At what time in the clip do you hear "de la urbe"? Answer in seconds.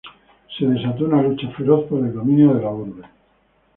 2.55-3.03